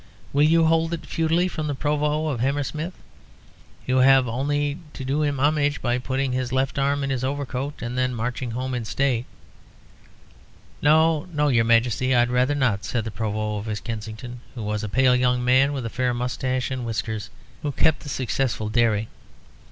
[0.33, 2.95] Will you hold it feudally from the Provost of Hammersmith?
[3.85, 7.83] You have only to do him homage by putting his left arm in his overcoat
[7.83, 9.27] and then marching home in state."
[10.81, 14.89] "No, your Majesty; I'd rather not," said the Provost of West Kensington, who was a
[14.89, 17.29] pale young man with a fair moustache and whiskers,
[17.61, 19.07] who kept a successful dairy.